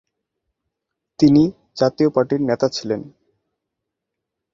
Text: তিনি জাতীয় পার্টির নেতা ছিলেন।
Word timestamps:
তিনি 1.19 1.43
জাতীয় 1.77 2.09
পার্টির 2.09 2.41
নেতা 2.41 2.67
ছিলেন। 2.69 3.01